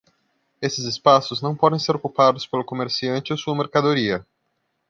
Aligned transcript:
Esses 0.59 0.85
espaços 0.85 1.43
não 1.43 1.55
podem 1.55 1.77
ser 1.77 1.95
ocupados 1.95 2.47
pelo 2.47 2.65
comerciante 2.65 3.31
ou 3.31 3.37
sua 3.37 3.55
mercadoria. 3.55 4.25